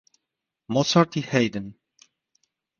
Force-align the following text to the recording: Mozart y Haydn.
Mozart 0.73 1.15
y 1.17 1.21
Haydn. 1.31 1.67